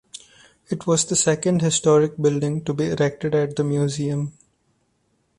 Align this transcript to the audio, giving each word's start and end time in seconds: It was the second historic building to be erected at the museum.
It 0.69 0.87
was 0.87 1.05
the 1.05 1.15
second 1.15 1.61
historic 1.61 2.17
building 2.19 2.63
to 2.65 2.73
be 2.73 2.85
erected 2.89 3.35
at 3.35 3.55
the 3.55 3.63
museum. 3.63 4.33